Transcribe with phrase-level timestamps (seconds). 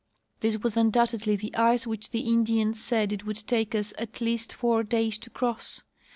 [0.39, 4.51] This Avas undoubtedly the ice which the Indians said it would take us at least
[4.51, 5.83] four days to cross.